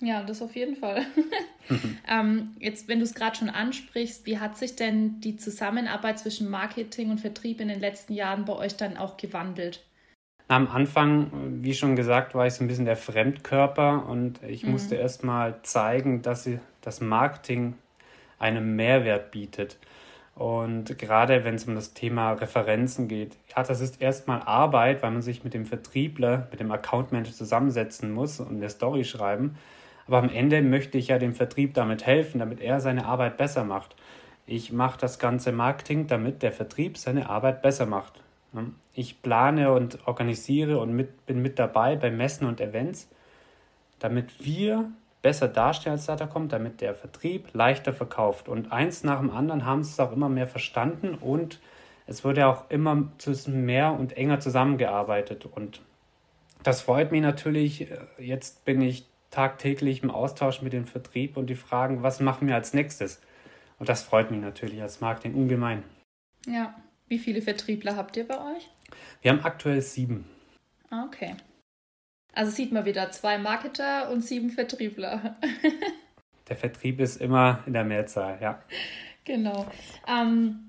Ja, 0.00 0.22
das 0.22 0.42
auf 0.42 0.56
jeden 0.56 0.76
Fall. 0.76 1.04
ähm, 2.08 2.56
jetzt, 2.58 2.88
wenn 2.88 2.98
du 2.98 3.04
es 3.04 3.14
gerade 3.14 3.36
schon 3.36 3.50
ansprichst, 3.50 4.26
wie 4.26 4.38
hat 4.38 4.56
sich 4.56 4.76
denn 4.76 5.20
die 5.20 5.36
Zusammenarbeit 5.36 6.18
zwischen 6.18 6.48
Marketing 6.48 7.10
und 7.10 7.20
Vertrieb 7.20 7.60
in 7.60 7.68
den 7.68 7.80
letzten 7.80 8.14
Jahren 8.14 8.44
bei 8.44 8.54
euch 8.54 8.76
dann 8.76 8.96
auch 8.96 9.16
gewandelt? 9.16 9.84
Am 10.50 10.66
Anfang, 10.68 11.30
wie 11.62 11.74
schon 11.74 11.94
gesagt, 11.94 12.34
war 12.34 12.46
ich 12.46 12.54
so 12.54 12.64
ein 12.64 12.68
bisschen 12.68 12.86
der 12.86 12.96
Fremdkörper 12.96 14.06
und 14.08 14.42
ich 14.42 14.64
mhm. 14.64 14.72
musste 14.72 14.94
erst 14.94 15.22
mal 15.22 15.56
zeigen, 15.62 16.22
dass 16.22 16.48
das 16.80 17.02
Marketing 17.02 17.74
einen 18.38 18.74
Mehrwert 18.74 19.30
bietet. 19.30 19.76
Und 20.34 20.96
gerade 20.98 21.44
wenn 21.44 21.56
es 21.56 21.64
um 21.64 21.74
das 21.74 21.92
Thema 21.92 22.32
Referenzen 22.32 23.08
geht, 23.08 23.36
ja, 23.54 23.62
das 23.62 23.82
ist 23.82 24.00
erstmal 24.00 24.40
Arbeit, 24.40 25.02
weil 25.02 25.10
man 25.10 25.20
sich 25.20 25.44
mit 25.44 25.52
dem 25.52 25.66
Vertriebler, 25.66 26.48
mit 26.50 26.60
dem 26.60 26.72
Account 26.72 27.12
Manager 27.12 27.32
zusammensetzen 27.32 28.10
muss 28.10 28.40
und 28.40 28.56
eine 28.56 28.70
Story 28.70 29.04
schreiben. 29.04 29.56
Aber 30.06 30.16
am 30.16 30.30
Ende 30.30 30.62
möchte 30.62 30.96
ich 30.96 31.08
ja 31.08 31.18
dem 31.18 31.34
Vertrieb 31.34 31.74
damit 31.74 32.06
helfen, 32.06 32.38
damit 32.38 32.62
er 32.62 32.80
seine 32.80 33.04
Arbeit 33.04 33.36
besser 33.36 33.64
macht. 33.64 33.96
Ich 34.46 34.72
mache 34.72 34.98
das 34.98 35.18
ganze 35.18 35.52
Marketing, 35.52 36.06
damit 36.06 36.42
der 36.42 36.52
Vertrieb 36.52 36.96
seine 36.96 37.28
Arbeit 37.28 37.60
besser 37.60 37.84
macht. 37.84 38.22
Ich 38.94 39.22
plane 39.22 39.72
und 39.72 40.06
organisiere 40.06 40.78
und 40.78 40.92
mit, 40.92 41.26
bin 41.26 41.42
mit 41.42 41.58
dabei 41.58 41.96
bei 41.96 42.10
Messen 42.10 42.46
und 42.46 42.60
Events, 42.60 43.08
damit 43.98 44.44
wir 44.44 44.90
besser 45.22 45.48
dastehen 45.48 45.92
als 45.92 46.06
Datacom, 46.06 46.48
damit 46.48 46.80
der 46.80 46.94
Vertrieb 46.94 47.52
leichter 47.52 47.92
verkauft. 47.92 48.48
Und 48.48 48.72
eins 48.72 49.04
nach 49.04 49.20
dem 49.20 49.30
anderen 49.30 49.64
haben 49.64 49.82
sie 49.82 49.90
es 49.90 50.00
auch 50.00 50.12
immer 50.12 50.28
mehr 50.28 50.46
verstanden 50.46 51.14
und 51.14 51.60
es 52.06 52.24
wurde 52.24 52.46
auch 52.46 52.70
immer 52.70 53.10
mehr 53.46 53.92
und 53.92 54.16
enger 54.16 54.40
zusammengearbeitet. 54.40 55.44
Und 55.44 55.82
das 56.62 56.80
freut 56.80 57.12
mich 57.12 57.20
natürlich. 57.20 57.88
Jetzt 58.18 58.64
bin 58.64 58.80
ich 58.80 59.06
tagtäglich 59.30 60.02
im 60.02 60.10
Austausch 60.10 60.62
mit 60.62 60.72
dem 60.72 60.86
Vertrieb 60.86 61.36
und 61.36 61.48
die 61.48 61.54
fragen, 61.54 62.02
was 62.02 62.20
machen 62.20 62.48
wir 62.48 62.54
als 62.54 62.72
nächstes? 62.72 63.20
Und 63.78 63.88
das 63.88 64.02
freut 64.02 64.30
mich 64.30 64.40
natürlich 64.40 64.80
als 64.80 65.00
Marketing 65.02 65.34
ungemein. 65.34 65.82
Ja, 66.46 66.74
wie 67.08 67.18
viele 67.18 67.42
Vertriebler 67.42 67.96
habt 67.96 68.16
ihr 68.16 68.26
bei 68.26 68.38
euch? 68.38 68.68
Wir 69.22 69.32
haben 69.32 69.44
aktuell 69.44 69.82
sieben. 69.82 70.24
Ah, 70.90 71.04
okay. 71.04 71.34
Also 72.32 72.52
sieht 72.52 72.72
man 72.72 72.84
wieder 72.84 73.10
zwei 73.10 73.38
Marketer 73.38 74.10
und 74.10 74.22
sieben 74.22 74.50
Vertriebler. 74.50 75.36
der 76.48 76.56
Vertrieb 76.56 77.00
ist 77.00 77.20
immer 77.20 77.62
in 77.66 77.72
der 77.72 77.84
Mehrzahl, 77.84 78.38
ja. 78.40 78.62
Genau. 79.24 79.66
Ähm, 80.06 80.68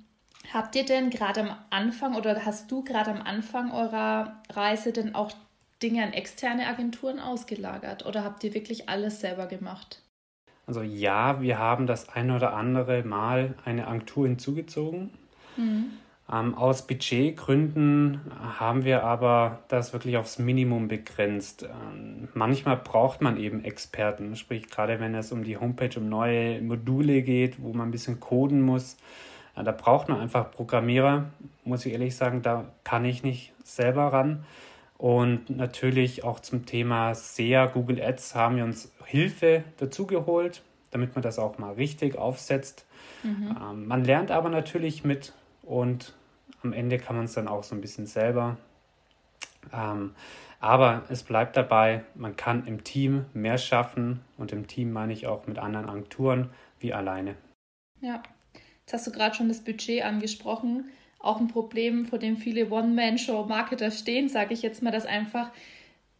Habt 0.53 0.75
ihr 0.75 0.85
denn 0.85 1.09
gerade 1.09 1.41
am 1.41 1.55
Anfang 1.69 2.15
oder 2.15 2.43
hast 2.43 2.71
du 2.71 2.83
gerade 2.83 3.11
am 3.11 3.21
Anfang 3.21 3.71
eurer 3.71 4.41
Reise 4.51 4.91
denn 4.91 5.13
auch 5.13 5.31
Dinge 5.83 6.03
an 6.03 6.13
externe 6.13 6.67
Agenturen 6.67 7.19
ausgelagert 7.19 8.05
oder 8.05 8.23
habt 8.23 8.43
ihr 8.43 8.53
wirklich 8.53 8.89
alles 8.89 9.21
selber 9.21 9.45
gemacht? 9.45 10.01
Also 10.65 10.81
ja, 10.81 11.41
wir 11.41 11.57
haben 11.57 11.87
das 11.87 12.09
ein 12.09 12.31
oder 12.31 12.53
andere 12.53 13.03
Mal 13.03 13.55
eine 13.63 13.87
Agentur 13.87 14.27
hinzugezogen. 14.27 15.11
Mhm. 15.55 15.91
Ähm, 16.31 16.53
aus 16.55 16.85
Budgetgründen 16.85 18.21
haben 18.59 18.85
wir 18.85 19.03
aber 19.03 19.59
das 19.67 19.93
wirklich 19.93 20.17
aufs 20.17 20.37
Minimum 20.37 20.87
begrenzt. 20.87 21.63
Ähm, 21.63 22.27
manchmal 22.33 22.77
braucht 22.77 23.21
man 23.21 23.37
eben 23.37 23.63
Experten, 23.63 24.35
sprich 24.35 24.69
gerade 24.69 24.99
wenn 24.99 25.15
es 25.15 25.31
um 25.31 25.43
die 25.43 25.57
Homepage, 25.57 25.97
um 25.97 26.07
neue 26.07 26.61
Module 26.61 27.23
geht, 27.23 27.61
wo 27.61 27.73
man 27.73 27.87
ein 27.87 27.91
bisschen 27.91 28.19
coden 28.19 28.61
muss. 28.61 28.97
Äh, 29.55 29.63
da 29.63 29.71
braucht 29.71 30.07
man 30.07 30.19
einfach 30.19 30.51
Programmierer, 30.51 31.25
muss 31.63 31.85
ich 31.85 31.93
ehrlich 31.93 32.15
sagen, 32.15 32.43
da 32.43 32.65
kann 32.83 33.05
ich 33.05 33.23
nicht 33.23 33.53
selber 33.63 34.13
ran. 34.13 34.45
Und 34.99 35.49
natürlich 35.49 36.25
auch 36.25 36.41
zum 36.41 36.65
Thema 36.65 37.15
SEA, 37.15 37.67
Google 37.67 38.01
Ads 38.03 38.35
haben 38.35 38.57
wir 38.57 38.65
uns 38.65 38.91
Hilfe 39.05 39.63
dazugeholt, 39.77 40.61
damit 40.91 41.15
man 41.15 41.23
das 41.23 41.39
auch 41.39 41.57
mal 41.57 41.73
richtig 41.73 42.17
aufsetzt. 42.17 42.85
Mhm. 43.23 43.55
Ähm, 43.59 43.87
man 43.87 44.03
lernt 44.03 44.29
aber 44.29 44.49
natürlich 44.49 45.03
mit 45.03 45.33
und 45.69 46.13
am 46.63 46.73
Ende 46.73 46.97
kann 46.97 47.15
man 47.15 47.25
es 47.25 47.33
dann 47.33 47.47
auch 47.47 47.63
so 47.63 47.75
ein 47.75 47.81
bisschen 47.81 48.07
selber. 48.07 48.57
Ähm, 49.71 50.15
aber 50.59 51.03
es 51.09 51.23
bleibt 51.23 51.55
dabei, 51.55 52.03
man 52.15 52.35
kann 52.35 52.65
im 52.65 52.83
Team 52.83 53.25
mehr 53.33 53.57
schaffen 53.57 54.19
und 54.37 54.51
im 54.51 54.67
Team 54.67 54.91
meine 54.91 55.13
ich 55.13 55.27
auch 55.27 55.45
mit 55.47 55.59
anderen 55.59 55.87
Agenturen 55.87 56.49
wie 56.79 56.93
alleine. 56.93 57.35
Ja, 58.01 58.23
jetzt 58.81 58.93
hast 58.93 59.07
du 59.07 59.11
gerade 59.11 59.35
schon 59.35 59.47
das 59.47 59.63
Budget 59.63 60.03
angesprochen. 60.03 60.85
Auch 61.19 61.39
ein 61.39 61.47
Problem, 61.47 62.05
vor 62.05 62.17
dem 62.17 62.37
viele 62.37 62.69
One-Man-Show-Marketer 62.69 63.91
stehen, 63.91 64.27
sage 64.27 64.53
ich 64.53 64.63
jetzt 64.63 64.81
mal, 64.81 64.91
dass 64.91 65.05
einfach 65.05 65.51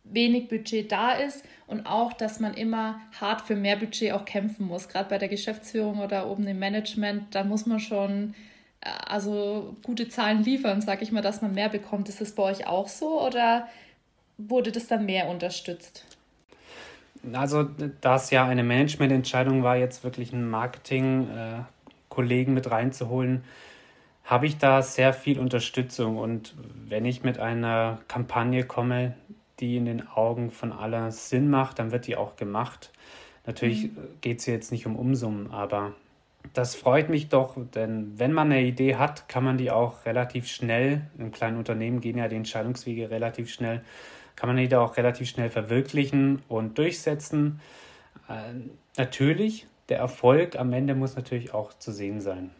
wenig 0.04 0.48
Budget 0.48 0.92
da 0.92 1.14
ist 1.14 1.44
und 1.68 1.86
auch, 1.86 2.14
dass 2.14 2.40
man 2.40 2.54
immer 2.54 3.02
hart 3.20 3.42
für 3.42 3.56
mehr 3.56 3.78
Budget 3.78 4.12
auch 4.12 4.26
kämpfen 4.26 4.68
muss. 4.68 4.90
Gerade 4.90 5.10
bei 5.10 5.18
der 5.18 5.28
Geschäftsführung 5.28 6.00
oder 6.00 6.30
oben 6.30 6.48
im 6.48 6.60
Management, 6.60 7.34
da 7.34 7.44
muss 7.44 7.66
man 7.66 7.80
schon 7.80 8.36
also 8.82 9.76
gute 9.84 10.10
Zahlen 10.10 10.44
liefern, 10.44 10.82
sage 10.82 11.04
ich 11.04 11.12
mal, 11.12 11.22
dass 11.22 11.42
man 11.42 11.54
mehr 11.54 11.70
bekommt. 11.70 12.10
Ist 12.10 12.22
das 12.22 12.32
bei 12.32 12.44
euch 12.44 12.68
auch 12.68 12.88
so 12.88 13.26
oder 13.26 13.68
wurde 14.38 14.72
das 14.72 14.88
dann 14.88 15.06
mehr 15.06 15.30
unterstützt? 15.30 16.06
Also, 17.34 17.68
da 18.00 18.16
es 18.16 18.30
ja 18.30 18.48
eine 18.48 18.64
Managemententscheidung 18.64 19.64
war, 19.64 19.76
jetzt 19.76 20.06
wirklich 20.06 20.32
einen 20.32 20.50
Marketing-Kollegen 20.50 22.54
mit 22.54 22.72
reinzuholen, 22.72 23.44
habe 24.24 24.46
ich 24.46 24.58
da 24.58 24.82
sehr 24.82 25.12
viel 25.12 25.38
Unterstützung. 25.40 26.18
Und 26.18 26.56
wenn 26.88 27.04
ich 27.04 27.24
mit 27.24 27.40
einer 27.40 28.00
Kampagne 28.08 28.64
komme, 28.64 29.16
die 29.60 29.76
in 29.76 29.84
den 29.86 30.08
Augen 30.08 30.52
von 30.52 30.72
aller 30.72 31.12
Sinn 31.12 31.50
macht, 31.50 31.80
dann 31.80 31.92
wird 31.92 32.08
die 32.08 32.16
auch 32.16 32.38
gemacht. 32.38 32.92
Natürlich 33.46 33.92
mhm. 33.92 33.98
geht 34.22 34.40
es 34.40 34.46
jetzt 34.46 34.72
nicht 34.72 34.86
um 34.86 34.96
Umsummen, 34.96 35.52
aber 35.52 35.92
das 36.54 36.76
freut 36.76 37.10
mich 37.10 37.30
doch, 37.30 37.56
denn 37.76 38.18
wenn 38.18 38.32
man 38.34 38.52
eine 38.52 38.64
Idee 38.64 38.96
hat, 38.96 39.28
kann 39.28 39.44
man 39.44 39.58
die 39.58 39.72
auch 39.72 40.06
relativ 40.06 40.48
schnell, 40.48 41.02
in 41.18 41.32
kleinen 41.32 41.58
Unternehmen 41.58 42.02
gehen 42.02 42.18
ja 42.18 42.28
die 42.28 42.38
Entscheidungswege 42.38 43.10
relativ 43.10 43.52
schnell, 43.52 43.84
kann 44.36 44.48
man 44.50 44.58
die 44.58 44.68
da 44.68 44.82
auch 44.82 44.98
relativ 44.98 45.30
schnell 45.30 45.50
verwirklichen 45.50 46.42
und 46.48 46.78
durchsetzen. 46.78 47.60
Äh, 48.30 48.54
natürlich, 48.98 49.68
der 49.90 49.98
Erfolg 49.98 50.58
am 50.58 50.72
Ende 50.72 50.96
muss 50.96 51.16
natürlich 51.16 51.54
auch 51.54 51.74
zu 51.74 51.92
sehen 51.92 52.22
sein. 52.22 52.52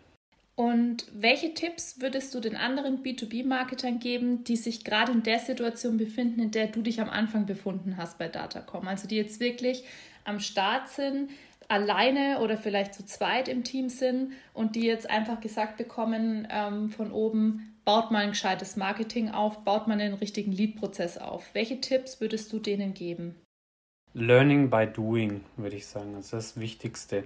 Und 0.56 1.06
welche 1.14 1.54
Tipps 1.54 2.02
würdest 2.02 2.36
du 2.36 2.42
den 2.42 2.58
anderen 2.58 3.02
B2B-Marketern 3.02 4.00
geben, 4.00 4.44
die 4.44 4.58
sich 4.58 4.84
gerade 4.84 5.14
in 5.14 5.24
der 5.24 5.40
Situation 5.40 5.96
befinden, 5.96 6.42
in 6.42 6.52
der 6.52 6.68
du 6.68 6.82
dich 6.82 7.00
am 7.00 7.10
Anfang 7.10 7.46
befunden 7.46 7.96
hast 7.96 8.18
bei 8.18 8.28
Datacom? 8.28 8.86
Also 8.86 9.08
die 9.08 9.16
jetzt 9.16 9.40
wirklich 9.40 9.86
am 10.26 10.42
Start 10.42 10.90
sind, 10.90 11.30
alleine 11.70 12.40
oder 12.42 12.58
vielleicht 12.58 12.94
zu 12.94 13.06
zweit 13.06 13.48
im 13.48 13.64
Team 13.64 13.88
sind 13.88 14.34
und 14.54 14.76
die 14.76 14.86
jetzt 14.86 15.10
einfach 15.10 15.40
gesagt 15.40 15.78
bekommen 15.78 16.48
ähm, 16.52 16.90
von 16.90 17.12
oben, 17.12 17.78
baut 17.86 18.12
mal 18.12 18.24
ein 18.24 18.32
gescheites 18.32 18.76
Marketing 18.76 19.30
auf, 19.30 19.64
baut 19.64 19.88
mal 19.88 19.94
einen 19.94 20.16
richtigen 20.16 20.52
Lead-Prozess 20.52 21.18
auf. 21.18 21.54
Welche 21.54 21.80
Tipps 21.80 22.20
würdest 22.20 22.52
du 22.52 22.60
denen 22.60 22.94
geben? 22.94 23.36
Learning 24.14 24.70
by 24.70 24.88
doing, 24.88 25.42
würde 25.56 25.76
ich 25.76 25.86
sagen. 25.86 26.14
Das 26.16 26.26
ist 26.26 26.34
das 26.34 26.60
Wichtigste. 26.60 27.24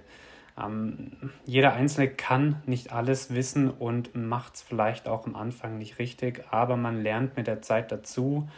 Ähm, 0.62 1.30
jeder 1.46 1.72
Einzelne 1.72 2.08
kann 2.08 2.62
nicht 2.66 2.92
alles 2.92 3.34
wissen 3.34 3.70
und 3.70 4.14
macht 4.14 4.56
es 4.56 4.62
vielleicht 4.62 5.08
auch 5.08 5.26
am 5.26 5.34
Anfang 5.34 5.78
nicht 5.78 5.98
richtig, 5.98 6.44
aber 6.50 6.76
man 6.76 7.02
lernt 7.02 7.36
mit 7.36 7.46
der 7.46 7.62
Zeit 7.62 7.90
dazu 7.90 8.48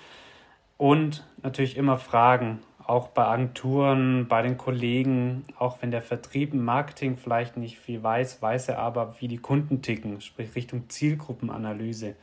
und 0.76 1.24
natürlich 1.42 1.76
immer 1.76 1.96
fragen 1.96 2.58
auch 2.86 3.08
bei 3.08 3.24
Agenturen, 3.24 4.28
bei 4.28 4.42
den 4.42 4.56
Kollegen, 4.56 5.44
auch 5.58 5.82
wenn 5.82 5.90
der 5.90 6.02
Vertrieb 6.02 6.54
im 6.54 6.64
Marketing 6.64 7.16
vielleicht 7.16 7.56
nicht 7.56 7.78
viel 7.78 8.02
weiß, 8.02 8.40
weiß 8.40 8.68
er 8.68 8.78
aber, 8.78 9.16
wie 9.20 9.28
die 9.28 9.38
Kunden 9.38 9.82
ticken, 9.82 10.20
sprich 10.20 10.54
Richtung 10.54 10.88
Zielgruppenanalyse. 10.88 12.14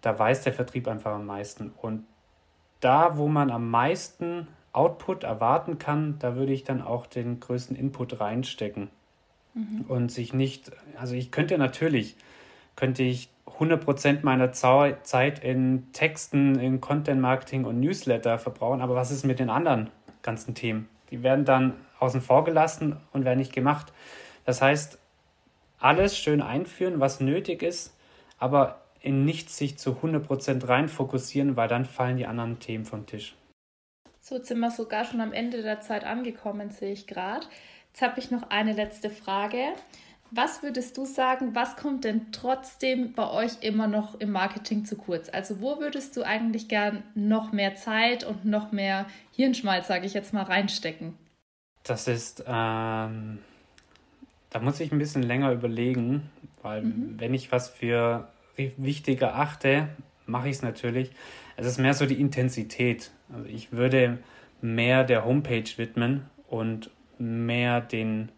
Da 0.00 0.18
weiß 0.18 0.42
der 0.42 0.52
Vertrieb 0.52 0.88
einfach 0.88 1.14
am 1.14 1.26
meisten. 1.26 1.72
Und 1.80 2.04
da, 2.80 3.16
wo 3.16 3.28
man 3.28 3.50
am 3.50 3.70
meisten 3.70 4.48
Output 4.72 5.24
erwarten 5.24 5.78
kann, 5.78 6.18
da 6.18 6.36
würde 6.36 6.52
ich 6.52 6.64
dann 6.64 6.82
auch 6.82 7.06
den 7.06 7.40
größten 7.40 7.76
Input 7.76 8.20
reinstecken. 8.20 8.90
Mhm. 9.54 9.84
Und 9.88 10.12
sich 10.12 10.32
nicht, 10.32 10.72
also 10.98 11.14
ich 11.14 11.30
könnte 11.30 11.58
natürlich, 11.58 12.16
könnte 12.74 13.02
ich 13.02 13.30
100% 13.58 14.18
meiner 14.22 14.52
Zeit 14.52 15.38
in 15.42 15.92
Texten, 15.92 16.58
in 16.58 16.80
Content 16.80 17.20
Marketing 17.20 17.64
und 17.64 17.80
Newsletter 17.80 18.38
verbrauchen. 18.38 18.80
Aber 18.80 18.94
was 18.94 19.10
ist 19.10 19.24
mit 19.24 19.38
den 19.38 19.50
anderen 19.50 19.90
ganzen 20.22 20.54
Themen? 20.54 20.88
Die 21.10 21.22
werden 21.22 21.44
dann 21.44 21.74
außen 21.98 22.20
vor 22.20 22.44
gelassen 22.44 22.96
und 23.12 23.24
werden 23.24 23.38
nicht 23.38 23.52
gemacht. 23.52 23.92
Das 24.44 24.60
heißt, 24.60 24.98
alles 25.78 26.18
schön 26.18 26.42
einführen, 26.42 27.00
was 27.00 27.20
nötig 27.20 27.62
ist, 27.62 27.96
aber 28.38 28.82
in 29.00 29.24
nichts 29.24 29.56
sich 29.56 29.78
zu 29.78 29.92
100% 30.02 30.66
rein 30.68 30.88
fokussieren, 30.88 31.56
weil 31.56 31.68
dann 31.68 31.84
fallen 31.84 32.16
die 32.16 32.26
anderen 32.26 32.58
Themen 32.58 32.84
vom 32.84 33.06
Tisch. 33.06 33.36
So, 34.20 34.36
jetzt 34.36 34.48
sind 34.48 34.58
wir 34.58 34.70
sogar 34.70 35.04
schon 35.04 35.20
am 35.20 35.32
Ende 35.32 35.62
der 35.62 35.80
Zeit 35.80 36.04
angekommen, 36.04 36.70
sehe 36.70 36.92
ich 36.92 37.06
gerade. 37.06 37.46
Jetzt 37.92 38.02
habe 38.02 38.18
ich 38.18 38.30
noch 38.30 38.50
eine 38.50 38.72
letzte 38.72 39.08
Frage. 39.08 39.58
Was 40.30 40.62
würdest 40.62 40.96
du 40.96 41.04
sagen, 41.04 41.54
was 41.54 41.76
kommt 41.76 42.04
denn 42.04 42.32
trotzdem 42.32 43.12
bei 43.12 43.30
euch 43.30 43.62
immer 43.62 43.86
noch 43.86 44.18
im 44.20 44.32
Marketing 44.32 44.84
zu 44.84 44.96
kurz? 44.96 45.28
Also 45.28 45.60
wo 45.60 45.78
würdest 45.78 46.16
du 46.16 46.22
eigentlich 46.22 46.68
gern 46.68 47.02
noch 47.14 47.52
mehr 47.52 47.74
Zeit 47.76 48.24
und 48.24 48.44
noch 48.44 48.72
mehr 48.72 49.06
Hirnschmalz, 49.32 49.86
sage 49.86 50.06
ich 50.06 50.14
jetzt 50.14 50.32
mal, 50.32 50.42
reinstecken? 50.42 51.14
Das 51.84 52.08
ist, 52.08 52.44
ähm, 52.46 53.38
da 54.50 54.60
muss 54.60 54.80
ich 54.80 54.90
ein 54.90 54.98
bisschen 54.98 55.22
länger 55.22 55.52
überlegen, 55.52 56.30
weil 56.62 56.82
mhm. 56.82 57.14
wenn 57.18 57.32
ich 57.32 57.52
was 57.52 57.68
für 57.68 58.28
wichtiger 58.56 59.36
achte, 59.36 59.88
mache 60.26 60.48
ich 60.48 60.56
es 60.56 60.62
natürlich. 60.62 61.10
Es 61.56 61.66
ist 61.66 61.78
mehr 61.78 61.94
so 61.94 62.06
die 62.06 62.20
Intensität. 62.20 63.10
Also 63.32 63.46
ich 63.46 63.72
würde 63.72 64.18
mehr 64.60 65.04
der 65.04 65.24
Homepage 65.24 65.68
widmen 65.76 66.26
und 66.48 66.90
mehr 67.18 67.80
den 67.80 68.30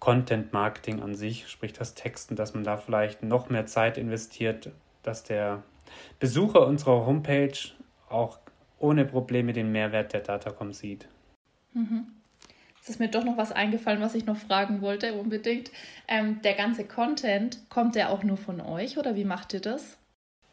Content 0.00 0.52
Marketing 0.52 1.02
an 1.02 1.14
sich, 1.14 1.48
sprich 1.48 1.72
das 1.72 1.94
Texten, 1.94 2.34
dass 2.34 2.54
man 2.54 2.64
da 2.64 2.78
vielleicht 2.78 3.22
noch 3.22 3.50
mehr 3.50 3.66
Zeit 3.66 3.98
investiert, 3.98 4.70
dass 5.02 5.22
der 5.22 5.62
Besucher 6.18 6.66
unserer 6.66 7.06
Homepage 7.06 7.56
auch 8.08 8.38
ohne 8.78 9.04
Probleme 9.04 9.52
den 9.52 9.70
Mehrwert 9.70 10.12
der 10.14 10.20
Datacom 10.20 10.72
sieht. 10.72 11.06
Mhm. 11.74 12.06
Es 12.82 12.88
ist 12.88 12.98
mir 12.98 13.08
doch 13.08 13.24
noch 13.24 13.36
was 13.36 13.52
eingefallen, 13.52 14.00
was 14.00 14.14
ich 14.14 14.24
noch 14.24 14.38
fragen 14.38 14.80
wollte, 14.80 15.12
unbedingt. 15.14 15.70
Ähm, 16.08 16.40
der 16.42 16.54
ganze 16.54 16.84
Content, 16.84 17.58
kommt 17.68 17.94
der 17.94 18.10
auch 18.10 18.22
nur 18.22 18.38
von 18.38 18.60
euch 18.62 18.96
oder 18.96 19.14
wie 19.16 19.26
macht 19.26 19.52
ihr 19.52 19.60
das? 19.60 19.98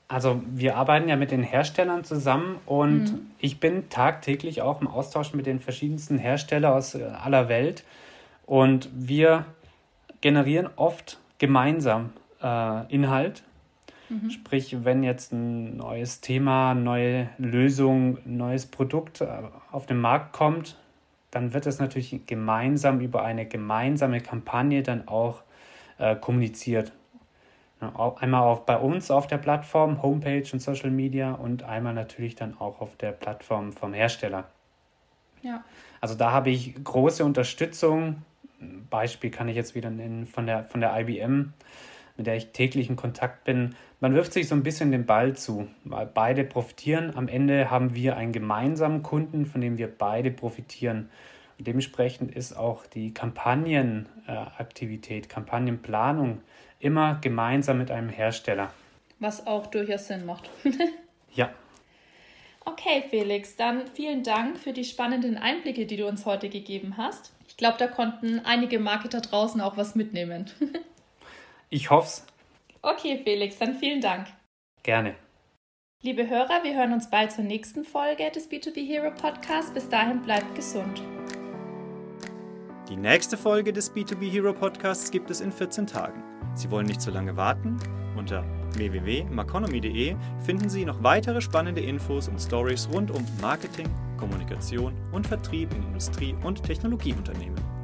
Also 0.10 0.42
wir 0.50 0.75
arbeiten 0.75 1.08
ja 1.08 1.16
mit 1.16 1.32
den 1.32 1.44
Herstellern 1.44 2.04
zusammen 2.04 2.60
und 2.66 3.13
mhm. 3.13 3.32
ich 3.39 3.60
bin 3.60 3.89
tagtäglich 3.89 4.62
auch 4.62 4.82
im 4.82 4.88
Austausch 4.88 5.34
mit 5.34 5.46
den 5.46 5.60
verschiedensten 5.60 6.18
Herstellern 6.18 6.74
aus 6.74 6.96
äh, 6.96 7.04
aller 7.04 7.48
Welt 7.48 7.84
und 8.48 8.89
wir 8.94 9.46
generieren 10.22 10.68
oft 10.77 11.20
gemeinsam 11.38 12.10
äh, 12.42 12.92
Inhalt. 12.92 13.44
Mhm. 14.10 14.32
Sprich, 14.32 14.84
wenn 14.84 15.04
jetzt 15.04 15.32
ein 15.34 15.77
neues 15.77 16.22
Thema, 16.22 16.74
neue 16.74 17.30
Lösung, 17.38 18.18
neues 18.25 18.66
Produkt 18.66 19.22
äh, 19.22 19.27
auf 19.72 19.86
den 19.86 20.00
Markt 20.00 20.34
kommt, 20.34 20.77
dann 21.30 21.54
wird 21.54 21.68
es 21.68 21.80
natürlich 21.80 22.25
gemeinsam 22.25 23.01
über 23.01 23.24
eine 23.24 23.46
gemeinsame 23.46 24.22
Kampagne 24.22 24.82
dann 24.82 25.08
auch 25.08 25.44
äh, 26.00 26.16
kommuniziert. 26.16 26.94
Einmal 27.80 28.42
auf, 28.42 28.66
bei 28.66 28.77
uns 28.77 29.12
auf 29.12 29.27
der 29.27 29.38
Plattform, 29.38 30.01
Homepage 30.01 30.46
und 30.51 30.60
Social 30.60 30.89
Media 30.89 31.34
und 31.34 31.62
einmal 31.62 31.94
natürlich 31.94 32.34
dann 32.34 32.60
auch 32.60 32.82
auf 32.82 32.96
der 32.96 33.12
Plattform 33.12 33.72
vom 33.72 33.94
Hersteller. 33.94 34.46
Ja. 35.44 35.63
Also 36.01 36.16
da 36.16 36.32
habe 36.32 36.50
ich 36.50 36.74
große 36.84 37.24
Unterstützung 37.24 38.24
Beispiel 38.90 39.30
kann 39.30 39.48
ich 39.48 39.56
jetzt 39.56 39.76
wieder 39.76 39.90
nennen 39.90 40.26
von 40.26 40.46
der, 40.46 40.66
von 40.66 40.82
der 40.82 40.98
IBM. 41.00 41.54
mit 42.18 42.26
der 42.26 42.36
ich 42.36 42.48
täglich 42.48 42.90
in 42.90 42.96
Kontakt 42.96 43.44
bin. 43.44 43.76
Man 44.00 44.16
wirft 44.16 44.34
sich 44.34 44.48
so 44.48 44.56
ein 44.56 44.64
bisschen 44.64 44.92
den 44.92 45.06
Ball 45.06 45.36
zu, 45.36 45.68
weil 45.84 46.08
beide 46.08 46.44
profitieren. 46.44 47.16
Am 47.16 47.28
Ende 47.28 47.70
haben 47.70 47.94
wir 47.94 48.18
einen 48.18 48.32
gemeinsamen 48.32 49.04
Kunden, 49.04 49.46
von 49.46 49.62
dem 49.62 49.78
wir 49.78 49.88
beide 49.88 50.32
profitieren. 50.32 51.12
Und 51.58 51.68
dementsprechend 51.68 52.36
ist 52.36 52.58
auch 52.58 52.88
die 52.88 53.14
Kampagnenaktivität, 53.14 55.30
Kampagnenplanung 55.30 56.42
immer 56.80 57.20
gemeinsam 57.22 57.80
mit 57.80 57.92
einem 57.92 58.10
Hersteller. 58.10 58.72
Was 59.20 59.48
auch 59.48 59.68
durchaus 59.68 60.08
Sinn 60.08 60.26
macht. 60.26 60.50
ja. 61.34 61.50
Okay, 62.66 63.04
Felix, 63.10 63.56
dann 63.56 63.88
vielen 63.88 64.24
Dank 64.24 64.60
für 64.60 64.74
die 64.74 64.84
spannenden 64.84 65.38
Einblicke, 65.38 65.86
die 65.86 65.96
du 65.98 66.08
uns 66.08 66.26
heute 66.26 66.50
gegeben 66.50 66.98
hast. 66.98 67.32
Ich 67.58 67.60
glaube, 67.60 67.80
da 67.80 67.88
konnten 67.88 68.40
einige 68.46 68.78
Marketer 68.78 69.20
draußen 69.20 69.62
auch 69.62 69.78
was 69.78 69.96
mitnehmen. 69.96 70.46
ich 71.72 71.90
hoffe 71.90 72.06
es. 72.06 72.26
Okay, 72.84 73.20
Felix, 73.24 73.58
dann 73.58 73.74
vielen 73.74 74.00
Dank. 74.00 74.28
Gerne. 74.84 75.16
Liebe 76.04 76.30
Hörer, 76.30 76.64
wir 76.64 76.76
hören 76.76 76.94
uns 76.94 77.10
bald 77.10 77.32
zur 77.32 77.46
nächsten 77.46 77.84
Folge 77.84 78.30
des 78.30 78.52
B2B 78.52 78.86
Hero 78.86 79.10
Podcasts. 79.10 79.74
Bis 79.74 79.90
dahin 79.90 80.22
bleibt 80.22 80.54
gesund. 80.54 81.02
Die 82.90 82.96
nächste 82.96 83.38
Folge 83.38 83.74
des 83.74 83.92
B2B 83.92 84.30
Hero 84.30 84.54
Podcasts 84.54 85.10
gibt 85.10 85.32
es 85.32 85.42
in 85.42 85.52
14 85.52 85.88
Tagen. 85.88 86.24
Sie 86.54 86.70
wollen 86.70 86.86
nicht 86.86 87.02
zu 87.02 87.10
lange 87.10 87.38
warten? 87.38 87.80
Unter 88.16 88.46
www.maconomy.de 88.74 90.16
finden 90.46 90.70
Sie 90.70 90.86
noch 90.86 91.02
weitere 91.02 91.42
spannende 91.42 91.82
Infos 91.82 92.28
und 92.28 92.40
Stories 92.40 92.88
rund 92.94 93.10
um 93.10 93.26
Marketing, 93.42 93.90
Kommunikation 94.18 94.94
und 95.12 95.26
Vertrieb 95.26 95.74
in 95.74 95.84
Industrie- 95.84 96.36
und 96.44 96.64
Technologieunternehmen. 96.64 97.77